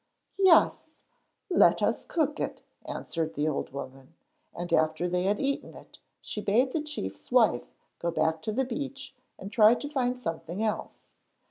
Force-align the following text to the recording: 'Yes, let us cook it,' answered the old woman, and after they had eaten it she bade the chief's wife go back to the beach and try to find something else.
'Yes, 0.39 0.87
let 1.47 1.83
us 1.83 2.05
cook 2.05 2.39
it,' 2.39 2.63
answered 2.85 3.35
the 3.35 3.47
old 3.47 3.69
woman, 3.71 4.15
and 4.51 4.73
after 4.73 5.07
they 5.07 5.25
had 5.25 5.39
eaten 5.39 5.75
it 5.75 5.99
she 6.21 6.41
bade 6.41 6.71
the 6.71 6.81
chief's 6.81 7.31
wife 7.31 7.71
go 7.99 8.09
back 8.09 8.41
to 8.41 8.51
the 8.51 8.65
beach 8.65 9.13
and 9.37 9.51
try 9.51 9.75
to 9.75 9.89
find 9.91 10.17
something 10.17 10.63
else. 10.63 11.11